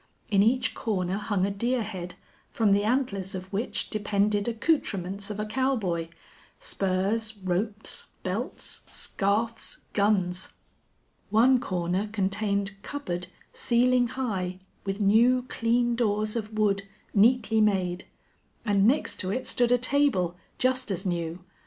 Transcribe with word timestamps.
In 0.31 0.41
each 0.41 0.73
corner 0.73 1.17
hung 1.17 1.45
a 1.45 1.51
deer 1.51 1.83
head, 1.83 2.15
from 2.49 2.71
the 2.71 2.83
antlers 2.83 3.35
of 3.35 3.53
which 3.53 3.91
depended 3.91 4.47
accoutrements 4.47 5.29
of 5.29 5.39
a 5.39 5.45
cowboy 5.45 6.07
spurs, 6.59 7.37
ropes, 7.37 8.07
belts, 8.23 8.81
scarfs, 8.89 9.81
guns. 9.93 10.53
One 11.29 11.59
corner 11.59 12.07
contained 12.11 12.81
cupboard, 12.81 13.27
ceiling 13.53 14.07
high, 14.07 14.57
with 14.85 14.99
new, 14.99 15.45
clean 15.49 15.95
doors 15.95 16.35
of 16.35 16.57
wood, 16.57 16.81
neatly 17.13 17.61
made; 17.61 18.05
and 18.65 18.87
next 18.87 19.19
to 19.19 19.29
it 19.29 19.45
stood 19.45 19.71
a 19.71 19.77
table, 19.77 20.35
just 20.57 20.89
as 20.89 21.05
new. 21.05 21.43